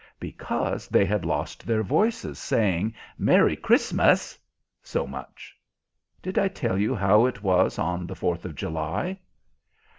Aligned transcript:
"Because 0.19 0.87
they 0.87 1.05
had 1.05 1.25
lost 1.27 1.67
their 1.67 1.83
voices, 1.83 2.39
saying 2.39 2.95
'Merry 3.19 3.55
Christmas' 3.55 4.35
so 4.81 5.05
much. 5.05 5.55
Did 6.23 6.39
I 6.39 6.47
tell 6.47 6.75
you 6.79 6.95
how 6.95 7.27
it 7.27 7.43
was 7.43 7.77
on 7.77 8.07
the 8.07 8.15
Fourth 8.15 8.43
of 8.43 8.55
July?" 8.55 9.19